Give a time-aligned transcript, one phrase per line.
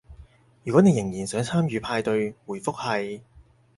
[0.63, 3.21] 如果你仍然想參與派對，回覆係